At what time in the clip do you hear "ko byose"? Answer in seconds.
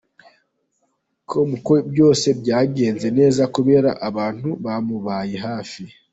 1.65-2.27